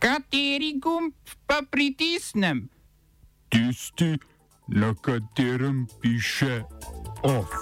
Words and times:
Kateri 0.00 0.80
gumb 0.80 1.12
pa 1.46 1.60
pritisnem? 1.70 2.68
Tisti, 3.48 4.16
na 4.68 4.94
katerem 4.94 5.86
piše 6.00 6.62
OF. 7.22 7.52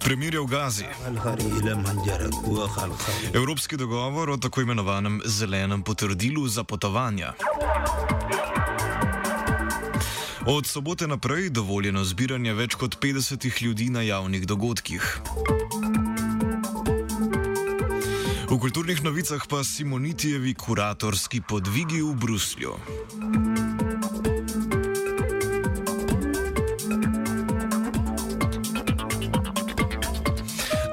Primirje 0.00 0.40
v 0.40 0.46
Gazi. 0.46 0.84
Evropski 3.34 3.76
dogovor 3.76 4.30
o 4.30 4.36
tako 4.36 4.60
imenovanem 4.60 5.20
zelenem 5.24 5.82
potrdilu 5.82 6.48
za 6.48 6.64
potovanja. 6.64 7.32
Od 10.46 10.66
sobote 10.66 11.06
naprej 11.06 11.50
dovoljeno 11.50 12.04
zbiranje 12.04 12.52
več 12.52 12.74
kot 12.74 13.00
50 13.00 13.62
ljudi 13.62 13.90
na 13.90 14.02
javnih 14.02 14.46
dogodkih. 14.46 15.20
V 18.46 18.58
kulturnih 18.62 19.02
novicah 19.02 19.42
pa 19.50 19.66
Simonitijevi 19.66 20.54
kuratorski 20.54 21.42
podvigi 21.42 21.98
v 21.98 22.14
Bruslju. 22.14 22.72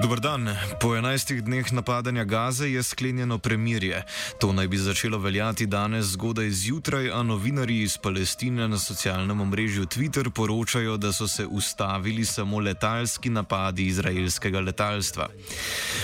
Dobr 0.02 0.20
dan. 0.20 0.50
Po 0.84 0.92
11 1.00 1.42
dneh 1.42 1.64
napadanja 1.72 2.24
Gaze 2.24 2.68
je 2.68 2.84
sklenjeno 2.84 3.38
premirje. 3.40 4.04
To 4.40 4.52
naj 4.52 4.68
bi 4.68 4.78
začelo 4.78 5.18
veljati 5.18 5.66
danes 5.66 6.06
zgodaj 6.06 6.50
zjutraj, 6.50 7.12
a 7.12 7.24
novinari 7.24 7.82
iz 7.82 7.98
Palestine 7.98 8.68
na 8.68 8.78
socialnem 8.78 9.42
omrežju 9.42 9.86
Twitter 9.86 10.30
poročajo, 10.30 10.98
da 10.98 11.14
so 11.14 11.28
se 11.28 11.46
ustavili 11.46 12.26
samo 12.26 12.60
letalski 12.60 13.30
napadi 13.30 13.86
izraelskega 13.88 14.60
letalstva. 14.60 15.28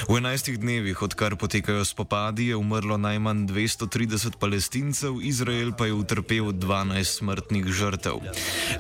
V 0.07 0.13
11 0.15 0.57
dnevih, 0.57 1.01
odkar 1.01 1.35
potekajo 1.35 1.85
spopadi, 1.85 2.47
je 2.47 2.55
umrlo 2.55 2.97
najmanj 2.97 3.47
230 3.47 4.39
palestincev, 4.39 5.19
Izrael 5.21 5.75
pa 5.77 5.85
je 5.85 5.93
utrpel 5.93 6.55
12 6.55 7.03
smrtnih 7.03 7.65
žrtev. 7.65 8.15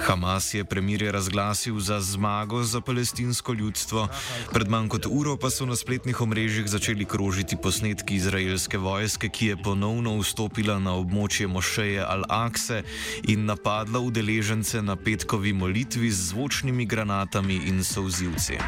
Hamas 0.07 0.53
je 0.53 0.63
premirje 0.65 1.11
razglasil 1.11 1.79
za 1.79 1.99
zmago 2.01 2.63
za 2.63 2.81
palestinsko 2.81 3.53
ljudstvo. 3.53 4.07
Pred 4.53 4.69
manj 4.69 4.87
kot 4.87 5.05
uro 5.09 5.37
pa 5.37 5.49
so 5.49 5.65
na 5.65 5.75
spletnih 5.89 6.21
omrežjih 6.21 6.67
začeli 6.69 7.05
krožiti 7.05 7.57
posnetki 7.57 8.15
izraelske 8.15 8.77
vojske, 8.77 9.29
ki 9.29 9.45
je 9.45 9.55
ponovno 9.57 10.19
vstopila 10.19 10.75
na 10.77 10.93
območje 10.93 11.47
Mošeje 11.49 12.05
Al-Akse 12.05 12.83
in 13.25 13.49
napadla 13.49 13.97
udeležence 13.97 14.83
na 14.85 14.93
petkovi 14.93 15.53
molitvi 15.53 16.11
z 16.13 16.29
zvočnimi 16.29 16.85
granatami 16.85 17.57
in 17.73 17.81
solzivci. 17.83 18.61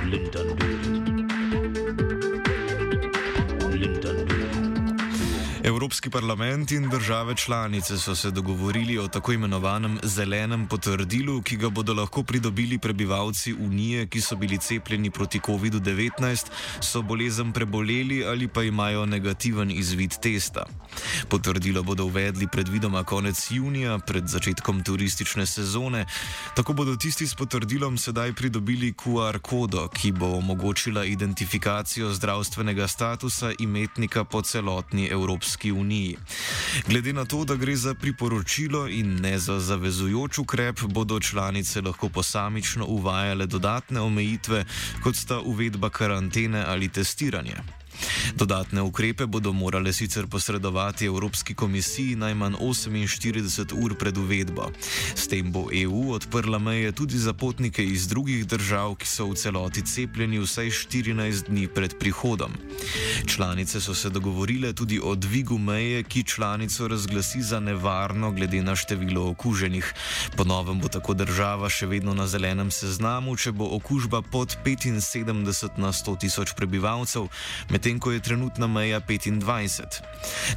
Evropski 6.01 6.19
parlament 6.19 6.71
in 6.71 6.89
države 6.89 7.35
članice 7.35 7.97
so 7.97 8.15
se 8.15 8.31
dogovorili 8.31 8.97
o 8.97 9.07
tako 9.07 9.33
imenovanem 9.33 9.99
zelenem 10.03 10.67
potrdilu, 10.67 11.41
ki 11.41 11.57
ga 11.57 11.69
bodo 11.69 11.93
lahko 11.93 12.23
pridobili 12.23 12.79
prebivalci 12.79 13.53
Unije, 13.53 14.07
ki 14.07 14.21
so 14.21 14.35
bili 14.35 14.57
cepljeni 14.57 15.11
proti 15.11 15.39
COVID-19, 15.39 16.45
so 16.79 17.01
bolezen 17.01 17.51
preboleli 17.53 18.25
ali 18.25 18.47
pa 18.47 18.63
imajo 18.63 19.05
negativen 19.05 19.71
izvid 19.71 20.17
testa. 20.21 20.65
Potrdilo 21.29 21.83
bodo 21.83 22.05
uvedli 22.05 22.47
predvidoma 22.47 23.03
konec 23.03 23.51
junija, 23.51 23.99
pred 23.99 24.27
začetkom 24.27 24.83
turistične 24.83 25.45
sezone. 25.45 26.05
Tako 26.55 26.73
bodo 26.73 26.95
tisti 26.95 27.27
s 27.27 27.35
potrdilom 27.35 27.97
sedaj 27.97 28.33
pridobili 28.33 28.93
QR 28.93 29.39
kodo, 29.39 29.87
ki 29.87 30.11
bo 30.11 30.25
omogočila 30.37 31.05
identifikacijo 31.05 32.13
zdravstvenega 32.13 32.87
statusa 32.87 33.51
imetnika 33.59 34.23
po 34.23 34.41
celotni 34.41 35.07
Evropski 35.07 35.71
uniji. 35.71 35.90
Glede 36.87 37.13
na 37.13 37.25
to, 37.25 37.43
da 37.45 37.55
gre 37.55 37.75
za 37.75 37.93
priporočilo 37.93 38.87
in 38.87 39.19
ne 39.21 39.39
za 39.39 39.59
zavezujoč 39.59 40.37
ukrep, 40.37 40.81
bodo 40.81 41.19
članice 41.19 41.81
lahko 41.81 42.09
posamično 42.09 42.85
uvajale 42.85 43.45
dodatne 43.45 43.99
omejitve, 44.01 44.65
kot 45.03 45.15
sta 45.15 45.39
uvedba 45.39 45.89
karantene 45.89 46.63
ali 46.67 46.89
testiranje. 46.89 47.80
Dodatne 48.35 48.81
ukrepe 48.81 49.25
bodo 49.25 49.53
morale 49.53 49.93
sicer 49.93 50.27
posredovati 50.27 51.05
Evropski 51.05 51.53
komisiji 51.53 52.15
najmanj 52.15 52.53
48 52.53 53.73
ur 53.83 53.95
pred 53.95 54.17
uvedbo. 54.17 54.71
S 55.15 55.27
tem 55.27 55.51
bo 55.51 55.67
EU 55.73 56.11
odprla 56.13 56.59
meje 56.59 56.91
tudi 56.91 57.17
za 57.17 57.33
potnike 57.33 57.85
iz 57.85 58.07
drugih 58.07 58.47
držav, 58.47 58.95
ki 58.95 59.07
so 59.07 59.25
v 59.29 59.35
celoti 59.35 59.81
cepljeni 59.81 60.39
vsaj 60.39 60.69
14 60.69 61.49
dni 61.49 61.67
pred 61.67 61.97
prihodom. 61.99 62.51
Članice 63.25 63.81
so 63.81 63.93
se 63.93 64.09
dogovorile 64.09 64.73
tudi 64.73 64.99
o 65.03 65.15
dvigu 65.15 65.57
meje, 65.57 66.03
ki 66.03 66.23
članico 66.23 66.87
razglasi 66.87 67.41
za 67.41 67.59
nevarno 67.59 68.31
glede 68.31 68.61
na 68.63 68.75
število 68.75 69.29
okuženih. 69.29 69.93
Ponovem 70.37 70.79
bo 70.79 70.87
tako 70.87 71.13
država 71.13 71.69
še 71.69 71.85
vedno 71.85 72.13
na 72.13 72.27
zelenem 72.27 72.71
seznamu, 72.71 73.35
če 73.37 73.51
bo 73.51 73.67
okužba 73.75 74.21
pod 74.21 74.57
75 74.65 75.77
na 75.77 75.91
100 75.91 76.17
tisoč 76.19 76.53
prebivalcev, 76.55 77.27
medtem 77.69 77.90
ko 77.99 78.11
je 78.11 78.19
trenutna 78.19 78.67
meja 78.67 79.01
25. 79.01 80.01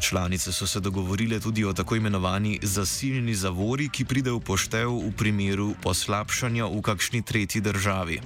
Članice 0.01 0.53
so 0.53 0.67
se 0.67 0.81
dogovorile 0.81 1.41
tudi 1.41 1.65
o 1.65 1.73
tako 1.73 1.97
imenovani 1.97 2.59
zasilni 2.63 3.35
zavori, 3.35 3.89
ki 3.89 4.05
pride 4.05 4.31
v 4.31 4.41
poštev 4.41 4.91
v 4.91 5.13
primeru 5.17 5.75
poslabšanja 5.83 6.67
v 6.67 6.83
kakšni 6.83 7.23
tretji 7.23 7.61
državi. 7.61 8.21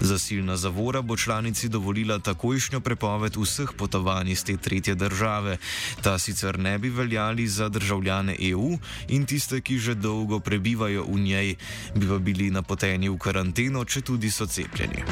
Zasilna 0.00 0.56
zavora 0.56 1.02
bo 1.02 1.16
članici 1.16 1.68
dovolila 1.68 2.18
takojšnjo 2.18 2.80
prepoved 2.80 3.36
vseh 3.36 3.72
potovanj 3.76 4.30
iz 4.30 4.44
te 4.44 4.56
tretje 4.56 4.94
države. 4.94 5.58
Ta 6.02 6.18
sicer 6.18 6.58
ne 6.58 6.78
bi 6.78 6.90
veljali 6.90 7.48
za 7.48 7.68
državljane 7.68 8.36
EU 8.40 8.78
in 9.08 9.26
tiste, 9.26 9.60
ki 9.60 9.78
že 9.78 9.94
dolgo 9.94 10.40
prebivajo 10.40 11.04
v 11.08 11.18
njej, 11.20 11.54
bi 11.94 12.08
pa 12.08 12.18
bili 12.18 12.50
napoteni 12.50 13.08
v 13.08 13.18
karanteno, 13.18 13.84
če 13.84 14.00
tudi 14.00 14.30
so 14.30 14.46
cepljeni. 14.46 15.02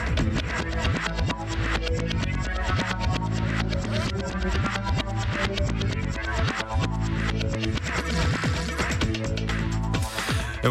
Thank 5.57 5.81
you. 7.67 8.30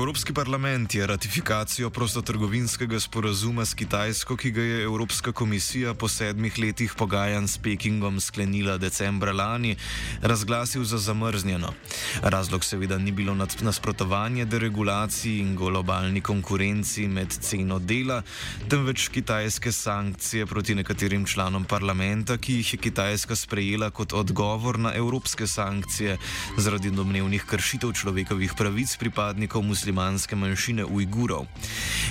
Evropski 0.10 0.34
parlament 0.34 0.96
je 0.96 1.08
ratifikacijo 1.08 1.90
prostotrgovinskega 1.90 3.00
sporazuma 3.00 3.66
s 3.66 3.74
Kitajsko, 3.74 4.38
ki 4.38 4.52
ga 4.52 4.62
je 4.62 4.84
Evropska 4.84 5.32
komisija 5.32 5.94
po 5.94 6.08
sedmih 6.08 6.58
letih 6.60 6.94
pogajanj 6.98 7.48
s 7.48 7.58
Pekingom 7.58 8.18
sklenila 8.20 8.78
decembra 8.78 9.32
lani, 9.32 9.76
razglasil 10.22 10.84
za 10.84 10.98
zamrznjeno. 10.98 11.74
Razlog 12.22 12.66
seveda 12.66 12.98
ni 12.98 13.12
bilo 13.12 13.36
nasprotovanje 13.62 14.46
deregulaciji 14.46 15.40
in 15.40 15.56
globalni 15.56 16.22
konkurenci 16.22 17.08
med 17.08 17.30
ceno 17.30 17.80
dela, 17.80 18.22
temveč 18.70 19.08
kitajske 19.08 19.72
sankcije 19.72 20.46
proti 20.46 20.76
nekaterim 20.76 21.26
članom 21.26 21.66
parlamenta, 21.66 22.38
ki 22.38 22.54
jih 22.54 22.74
je 22.74 22.80
Kitajska 22.80 23.36
sprejela 23.36 23.90
kot 23.90 24.14
odgovor 24.14 24.80
na 24.80 24.94
evropske 24.96 25.48
sankcije 25.48 26.18
zaradi 26.58 26.92
domnevnih 26.92 27.46
kršitev 27.46 27.94
človekovih 27.94 28.54
pravic 28.58 28.98
pripadnikov 28.98 29.62
muslimov 29.62 29.99
muslimanske 30.00 30.36
manjšine 30.36 30.86
Ujgurov. 30.86 31.46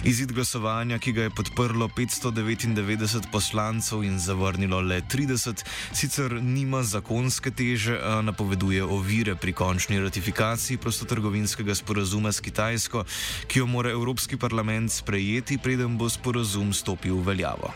Izid 0.05 0.33
glasovanja, 0.33 0.99
ki 0.99 1.13
ga 1.13 1.23
je 1.23 1.31
podprlo 1.31 1.89
599 1.89 3.31
poslancev 3.33 4.05
in 4.05 4.19
zavrnilo 4.19 4.81
le 4.81 5.01
30, 5.01 5.65
sicer 5.93 6.33
nima 6.43 6.83
zakonske 6.83 7.51
teže, 7.51 7.97
a 7.97 8.21
napoveduje 8.21 8.85
ovire 8.85 9.37
pri 9.37 9.53
končni 9.53 10.01
ratifikaciji 10.01 10.77
prostotrgovinskega 10.77 11.75
sporazuma 11.75 12.33
s 12.33 12.41
Kitajsko, 12.41 13.05
ki 13.49 13.59
jo 13.59 13.67
mora 13.67 13.91
Evropski 13.91 14.37
parlament 14.37 14.93
sprejeti, 14.93 15.59
preden 15.59 15.97
bo 15.99 16.09
sporazum 16.09 16.73
stopil 16.73 17.17
v 17.17 17.25
veljavo. 17.25 17.73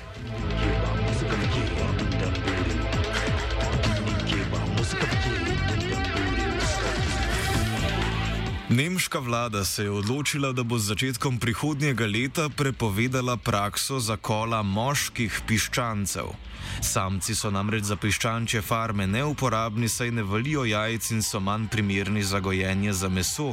Nemška 8.72 9.19
vlada 9.19 9.65
se 9.65 9.83
je 9.83 9.91
odločila, 9.91 10.53
da 10.53 10.63
bo 10.63 10.78
z 10.78 10.97
začetkom 10.97 11.36
prihodnjega 11.39 12.07
leta 12.07 12.48
prepovedala 12.48 13.36
prakso 13.36 14.01
zakola 14.01 14.63
moških 14.63 15.41
piščancev. 15.45 16.33
Samci 16.80 17.34
so 17.34 17.51
namreč 17.51 17.84
za 17.84 17.97
piščančje 18.01 18.63
farme 18.63 19.07
neuporabni, 19.07 19.89
saj 19.89 20.10
ne 20.10 20.22
valijo 20.22 20.65
jajc 20.65 21.10
in 21.10 21.22
so 21.22 21.41
manj 21.41 21.66
primerni 21.69 22.22
za 22.24 22.41
gojenje 22.41 22.92
za 22.92 23.09
meso. 23.09 23.53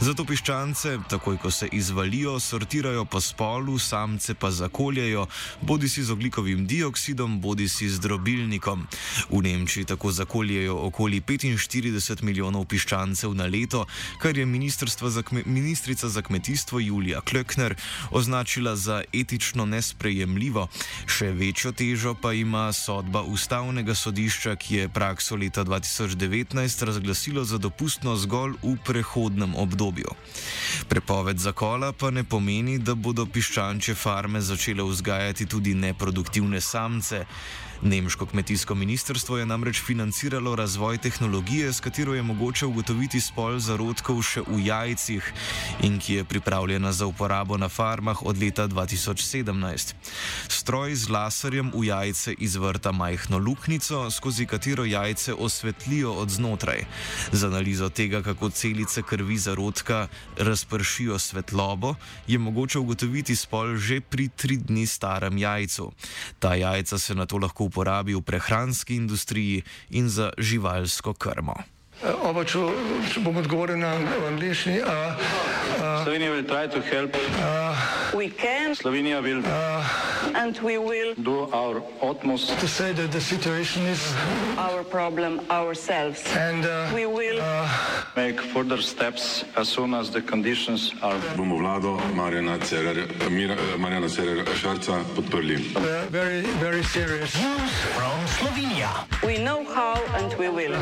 Zato 0.00 0.24
piščance, 0.24 0.98
takoj 1.08 1.38
ko 1.42 1.50
se 1.50 1.68
izvalijo, 1.72 2.38
sortirajo 2.40 3.04
po 3.04 3.20
spolu, 3.20 3.78
samce 3.78 4.34
pa 4.34 4.50
zakoljajo, 4.50 5.26
bodi 5.62 5.88
si 5.88 6.02
z 6.02 6.12
oglikovim 6.12 6.66
dioksidom, 6.66 7.40
bodi 7.40 7.68
si 7.68 7.88
z 7.88 8.00
drobilnikom. 8.04 8.86
V 9.30 9.42
Nemčiji 9.42 9.84
tako 9.84 10.12
zakoljajo 10.12 10.76
okoli 10.90 11.20
45 11.20 12.22
milijonov 12.22 12.66
piščancev 12.68 13.34
na 13.34 13.46
leto, 13.46 13.86
kar 14.22 14.38
je 14.38 14.46
za 15.08 15.22
ministrica 15.44 16.08
za 16.08 16.22
kmetijstvo 16.22 16.80
Julija 16.80 17.20
Klöckner 17.20 17.74
označila 18.10 18.76
za 18.76 19.02
etično 19.12 19.66
nesprejemljivo. 19.66 20.68
Še 21.06 21.30
večjo 21.32 21.72
težo 21.72 22.14
pa 22.14 22.32
ima 22.32 22.72
sodba 22.72 23.22
ustavnega 23.22 23.94
sodišča, 23.94 24.56
ki 24.56 24.74
je 24.74 24.88
prakso 24.88 25.36
leta 25.36 25.64
2019 25.64 26.84
razglasilo 26.84 27.44
za 27.44 27.58
dopustno 27.58 28.16
zgolj 28.16 28.54
v 28.62 28.76
prehodnem 28.84 29.54
obdobju. 29.54 30.10
Prepoved 30.88 31.38
zakola 31.38 31.92
pa 31.92 32.10
ne 32.10 32.24
pomeni, 32.24 32.78
da 32.78 32.94
bodo 32.94 33.26
piščanče 33.26 33.94
farme 33.94 34.40
začele 34.40 34.82
vzgajati 34.82 35.46
tudi 35.46 35.74
neproduktivne 35.74 36.60
samce. 36.60 37.26
Nemško 37.82 38.26
kmetijsko 38.26 38.74
ministrstvo 38.74 39.38
je 39.38 39.46
namreč 39.46 39.82
financiralo 39.82 40.56
razvoj 40.56 40.98
tehnologije, 40.98 41.72
s 41.72 41.80
katero 41.80 42.14
je 42.14 42.22
mogoče 42.22 42.66
ugotoviti 42.66 43.20
spol 43.20 43.58
zarodkov 43.58 44.18
še 44.22 44.42
v 44.50 44.66
jajcih 44.66 45.32
in 45.82 45.98
ki 45.98 46.14
je 46.14 46.24
pripravljena 46.24 46.92
za 46.92 47.06
uporabo 47.06 47.56
na 47.56 47.68
farmah 47.68 48.22
od 48.22 48.38
leta 48.38 48.68
2017. 48.68 49.94
Stroj 50.48 50.94
z 50.94 51.08
laserjem 51.08 51.72
v 51.74 51.84
jajce 51.84 52.32
izvrta 52.38 52.92
majhno 52.92 53.38
luknjico, 53.38 54.10
skozi 54.10 54.46
katero 54.46 54.84
jajce 54.84 55.34
osvetlijo 55.34 56.12
od 56.12 56.30
znotraj. 56.30 56.84
Z 57.32 57.44
analizo 57.44 57.88
tega, 57.88 58.22
kako 58.22 58.50
celice 58.50 59.02
krvi 59.02 59.38
zarodka 59.38 60.08
razpršijo 60.38 61.18
svetlobo, 61.18 61.94
je 62.26 62.38
mogoče 62.38 62.78
ugotoviti 62.78 63.36
spol 63.36 63.76
že 63.76 64.00
pri 64.00 64.28
tri 64.28 64.56
dni 64.56 64.86
starem 64.86 65.38
jajcu. 65.38 65.92
Ta 66.38 66.54
jajca 66.54 66.98
se 66.98 67.14
na 67.14 67.26
to 67.26 67.38
lahko 67.38 67.64
uporabi 67.64 68.14
v 68.14 68.22
prehranski 68.22 68.96
industriji 68.96 69.62
in 69.90 70.08
za 70.08 70.32
živalsko 70.38 71.14
krmo. 71.14 71.77
Uh, 72.08 72.30
Oba, 72.30 72.40
če, 72.40 72.60
če 73.12 73.20
bom 73.20 73.36
odgovoril 73.36 73.76
na 73.82 73.90
angliški. 74.30 74.78
Uh, 74.80 74.88
uh, 75.76 76.04
Slovenija 76.06 76.32
bo 76.32 76.40
poskušala 76.48 77.08
pomagati. 77.12 78.38
Slovenija 78.80 79.20
bo 79.20 79.28
naredila 79.28 79.68
naš 80.32 80.56
utmost, 82.00 82.48
da 82.48 82.56
bo 82.56 82.80
rekla, 82.80 83.06
da 83.12 83.18
je 83.18 83.20
situacija 83.20 83.84
naš 84.56 84.84
problem, 84.90 85.40
sami. 85.76 86.16
In 86.32 86.62
da 86.64 86.88
bomo 86.96 87.20
naredili 87.20 87.44
nadaljnje 88.16 88.36
korake, 88.52 89.44
as 89.56 89.68
soon 89.68 89.94
as 89.94 90.10
the 90.10 90.22
conditions 90.30 90.92
are. 91.02 91.20
Bomo 91.36 91.56
vlado 91.56 92.00
Marjana 92.14 92.58
Cererera 94.08 94.54
Šarca 94.56 95.04
podprli. 95.16 95.56
Very, 96.10 96.40
very 96.60 96.82
serious. 96.84 97.36
From 97.92 98.18
Slovenija. 98.38 99.04
We 99.22 99.36
know 99.44 99.64
how 99.74 100.00
and 100.16 100.32
we 100.38 100.48
will. 100.48 100.72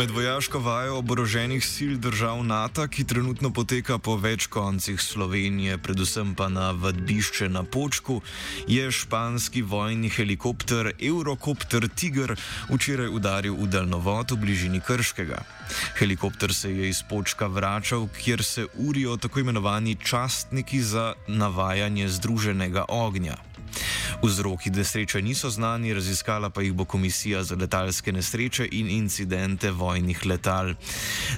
Med 0.00 0.10
vojaško 0.10 0.58
vajo 0.58 0.94
oboroženih 0.96 1.64
sil 1.72 1.98
držav 2.00 2.38
NATO, 2.44 2.86
ki 2.88 3.04
trenutno 3.04 3.50
poteka 3.52 3.98
po 3.98 4.14
več 4.16 4.46
koncih 4.48 4.96
Slovenije, 4.96 5.76
predvsem 5.78 6.30
pa 6.34 6.46
na 6.48 6.70
vadbišče 6.72 7.48
na 7.52 7.66
Počku, 7.68 8.22
je 8.64 8.86
španski 8.88 9.60
vojni 9.62 10.08
helikopter 10.08 10.94
Eurocopter 10.96 11.88
Tiger 11.92 12.32
včeraj 12.70 13.12
udaril 13.12 13.60
v 13.60 13.68
daljnovod 13.68 14.32
v 14.32 14.40
bližini 14.40 14.80
Krškega. 14.80 15.44
Helikopter 16.00 16.54
se 16.54 16.72
je 16.72 16.88
iz 16.88 17.04
Počka 17.04 17.52
vračal, 17.52 18.08
kjer 18.08 18.44
se 18.44 18.66
urijo 18.80 19.20
tako 19.20 19.44
imenovani 19.44 19.98
častniki 20.00 20.80
za 20.80 21.12
navajanje 21.28 22.08
združenega 22.08 22.88
ognja. 22.88 23.36
Vzroki 24.22 24.70
nesreče 24.70 25.22
niso 25.22 25.50
znani, 25.50 25.94
raziskala 25.94 26.50
pa 26.50 26.62
jih 26.62 26.72
bo 26.72 26.84
Komisija 26.84 27.42
za 27.44 27.56
letalske 27.56 28.12
nesreče 28.12 28.68
in 28.72 28.90
incidente 28.90 29.70
vojnih 29.70 30.26
letal. 30.26 30.74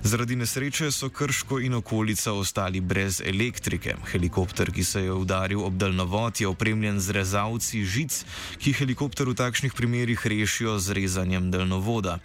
Zaradi 0.02 0.36
nesreče 0.36 0.90
so 0.92 1.08
Krško 1.08 1.60
in 1.60 1.74
okolica 1.74 2.32
ostali 2.32 2.80
brez 2.80 3.20
elektrike. 3.20 3.94
Helikopter, 4.12 4.72
ki 4.72 4.84
se 4.84 5.02
je 5.02 5.12
udaril 5.12 5.64
ob 5.64 5.76
daljnovod, 5.76 6.40
je 6.40 6.48
opremljen 6.48 7.00
z 7.00 7.10
rezavci 7.10 7.84
žic, 7.84 8.24
ki 8.58 8.72
helikopter 8.72 9.28
v 9.28 9.34
takšnih 9.34 9.74
primerih 9.74 10.26
rešijo 10.26 10.78
z 10.78 10.92
rezanjem 10.92 11.50
daljnovoda. 11.50 12.18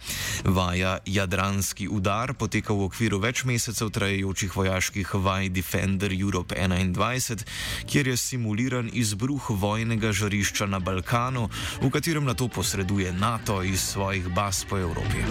Vaja 0.44 0.98
Jadranski 1.06 1.88
udar 1.88 2.34
poteka 2.34 2.72
v 2.74 2.88
okviru 2.88 3.18
več 3.18 3.44
mesecev 3.44 3.90
trajajočih 3.90 4.56
vojaških 4.56 5.14
vaj 5.14 5.48
Defender 5.48 6.12
Europe 6.20 6.54
21, 6.54 7.44
kjer 7.86 8.08
je 8.08 8.16
simuliran 8.16 8.90
izbruh 8.92 9.50
vojnega 9.50 9.97
žarišča 9.98 10.12
žarišča 10.12 10.66
na 10.66 10.78
Balkanu, 10.78 11.48
v 11.82 11.90
katerem 11.90 12.24
na 12.24 12.34
to 12.34 12.48
posreduje 12.48 13.12
NATO 13.12 13.62
iz 13.62 13.80
svojih 13.80 14.28
baz 14.30 14.64
po 14.64 14.78
Evropi. 14.78 15.24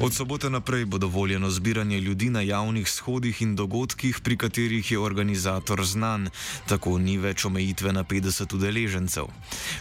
Od 0.00 0.14
sobote 0.14 0.50
naprej 0.50 0.84
bo 0.84 0.98
dovoljeno 0.98 1.50
zbiranje 1.50 2.00
ljudi 2.00 2.30
na 2.30 2.40
javnih 2.40 2.90
shodih 2.90 3.42
in 3.42 3.56
dogodkih, 3.56 4.20
pri 4.20 4.36
katerih 4.36 4.92
je 4.92 4.98
organizator 4.98 5.84
znan, 5.84 6.30
tako 6.68 6.98
ni 6.98 7.16
več 7.18 7.44
omejitve 7.44 7.92
na 7.92 8.04
50 8.04 8.54
udeležencev. 8.54 9.26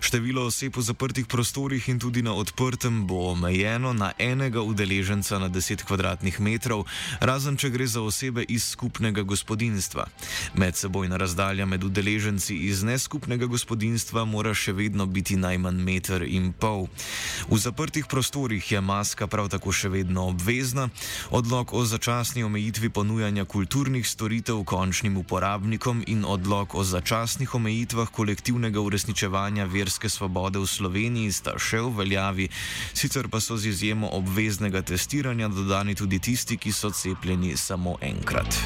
Število 0.02 0.46
oseb 0.50 0.78
v 0.78 0.82
zaprtih 0.82 1.28
prostorih 1.30 1.90
in 1.90 2.00
tudi 2.00 2.22
na 2.22 2.34
odprtem 2.34 3.06
bo 3.08 3.30
omejeno 3.30 3.94
na 3.94 4.12
enega 4.18 4.62
udeleženca 4.62 5.40
na 5.40 5.50
10 5.50 5.86
km2, 5.86 6.84
razen 7.22 7.58
če 7.58 7.70
gre 7.70 7.88
za 7.88 8.02
osebe 8.02 8.42
iz 8.50 8.66
skupnega 8.74 9.22
gospodinstva. 9.22 10.08
Medsebojna 10.58 11.18
razdalja 11.18 11.66
med 11.66 11.84
udeleženci 11.84 12.58
iz 12.58 12.84
neskupnega 12.84 13.46
gospodinstva 13.46 14.26
mora 14.26 14.54
še 14.54 14.74
vedno 14.74 15.06
biti 15.06 15.38
najmanj 15.38 15.78
meter 15.78 16.26
in 16.26 16.54
pol. 16.58 16.88
V 17.50 17.62
zaprtih 17.62 18.10
prostorih 18.10 18.72
je 18.72 18.82
maska 18.82 19.28
prav 19.28 19.54
tako 19.54 19.72
še 19.72 19.94
vedno 19.94 20.07
vedno 20.08 20.28
obvezna, 20.28 20.90
odlog 21.30 21.74
o 21.74 21.86
začasni 21.86 22.44
omejitvi 22.44 22.90
ponujanja 22.90 23.46
kulturnih 23.46 24.08
storitev 24.08 24.64
končnim 24.64 25.18
uporabnikom 25.18 26.04
in 26.08 26.26
odlog 26.26 26.76
o 26.76 26.84
začasnih 26.84 27.56
omejitvah 27.56 28.08
kolektivnega 28.10 28.80
uresničevanja 28.80 29.66
verske 29.66 30.10
svobode 30.10 30.60
v 30.60 30.68
Sloveniji 30.68 31.32
sta 31.32 31.58
še 31.60 31.82
v 31.84 31.92
veljavi, 31.98 32.48
sicer 32.94 33.28
pa 33.28 33.44
so 33.44 33.58
z 33.58 33.68
izjemo 33.68 34.08
obveznega 34.08 34.82
testiranja 34.82 35.48
dodani 35.48 35.96
tudi 35.96 36.20
tisti, 36.20 36.58
ki 36.58 36.72
so 36.72 36.90
cepljeni 36.90 37.58
samo 37.58 37.98
enkrat. 38.02 38.64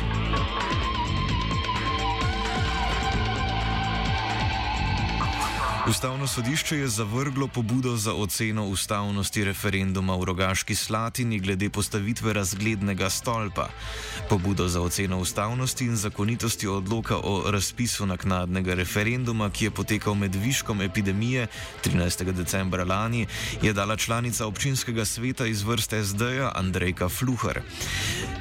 Ustavno 5.88 6.28
sodišče 6.28 6.78
je 6.78 6.88
zavrglo 6.88 7.48
pobudo 7.48 7.96
za 7.98 8.14
oceno 8.14 8.66
ustavnosti 8.68 9.44
referenduma 9.44 10.16
v 10.16 10.24
Rogaški 10.24 10.76
Slatini 10.76 11.40
glede 11.40 11.70
postavitve 11.70 12.34
razglednega 12.34 13.10
stolpa. 13.10 13.70
Pobudo 14.30 14.68
za 14.68 14.82
oceno 14.82 15.20
ustavnosti 15.20 15.86
in 15.86 15.96
zakonitosti 15.96 16.68
odloka 16.68 17.18
o 17.18 17.52
razpisu 17.52 18.06
naknadnega 18.06 18.74
referenduma, 18.74 19.50
ki 19.50 19.66
je 19.66 19.72
potekal 19.72 20.14
med 20.14 20.36
viškom 20.36 20.82
epidemije 20.82 21.48
13. 21.86 22.32
decembra 22.32 22.84
lani, 22.84 23.28
je 23.62 23.74
dala 23.74 23.98
članica 23.98 24.46
občinskega 24.46 25.06
sveta 25.06 25.46
iz 25.46 25.64
vrste 25.64 26.06
SD-ja 26.06 26.52
Andrejka 26.56 27.10
Fluhar. 27.10 27.62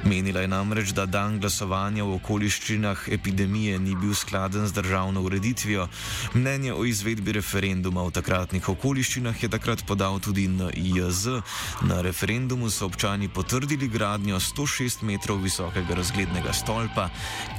Menila 0.03 0.41
je 0.41 0.47
namreč, 0.47 0.91
da 0.97 1.05
dan 1.05 1.39
glasovanja 1.39 2.03
v 2.03 2.15
okoliščinah 2.17 3.05
epidemije 3.13 3.79
ni 3.79 3.95
bil 3.95 4.15
skladen 4.15 4.67
z 4.67 4.73
državno 4.73 5.21
ureditvijo. 5.21 5.87
Mnenje 6.33 6.73
o 6.73 6.85
izvedbi 6.85 7.31
referenduma 7.37 8.03
v 8.03 8.11
takratnih 8.11 8.69
okoliščinah 8.69 9.43
je 9.43 9.49
takrat 9.49 9.85
podal 9.85 10.19
tudi 10.19 10.47
NIJZ. 10.47 11.41
Na 11.85 12.01
referendumu 12.01 12.69
so 12.69 12.85
občani 12.89 13.29
potrdili 13.29 13.87
gradnjo 13.87 14.39
106 14.39 15.05
metrov 15.05 15.43
visokega 15.43 15.95
razglednega 15.95 16.53
stolpa 16.53 17.09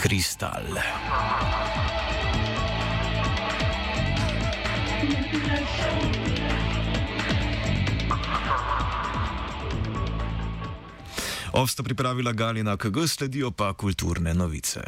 Kristal. 0.02 0.66
Ovsta 11.52 11.82
pripravila 11.82 12.32
Galina 12.32 12.76
KG, 12.76 13.08
sledijo 13.08 13.50
pa 13.50 13.74
kulturne 13.74 14.34
novice. 14.34 14.80